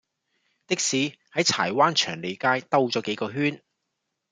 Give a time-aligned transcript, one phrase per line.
[0.65, 0.97] 的士
[1.31, 3.61] 喺柴灣祥利街兜左幾個圈